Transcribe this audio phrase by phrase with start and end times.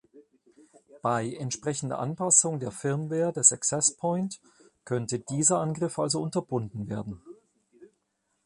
[1.03, 4.41] Bei entsprechender Anpassung der Firmware des Access Point
[4.83, 7.21] könnte dieser Angriff also unterbunden werden.